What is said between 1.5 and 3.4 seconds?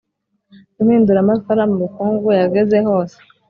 mu bukungu yageze hose,